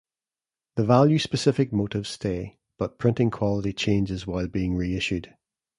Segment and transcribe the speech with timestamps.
[0.77, 5.37] The value-specific motives stay, but printing quality changes while being re-issued.